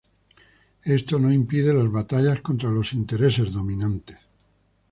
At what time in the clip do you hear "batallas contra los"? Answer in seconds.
1.91-2.91